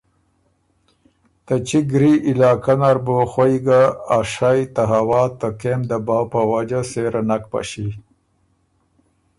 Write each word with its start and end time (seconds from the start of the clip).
ته 1.45 1.55
چِګ 1.67 1.85
ګری 1.93 2.13
علاقۀ 2.29 2.73
نر 2.79 2.97
بُو 3.05 3.15
خوَئ 3.31 3.55
ګه 3.65 3.81
ا 4.17 4.19
شئ 4.33 4.61
ته 4.73 4.83
هوا 4.91 5.23
ته 5.39 5.47
کېم 5.59 5.81
دباؤ 5.89 6.23
په 6.31 6.41
وجه 6.51 6.81
سېره 6.91 7.21
نک 7.29 7.43
پݭی 7.51 7.87